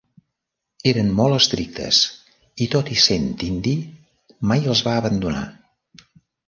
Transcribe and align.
Eren 0.91 1.11
molt 1.19 1.37
estrictes 1.41 1.99
i, 2.31 2.71
tot 2.77 2.91
i 2.97 2.99
sent 3.05 3.31
indi, 3.51 3.75
mai 4.53 4.69
els 4.75 4.85
va 4.91 5.01
abandonar. 5.05 5.47